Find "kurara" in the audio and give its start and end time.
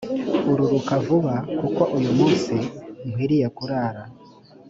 3.57-4.03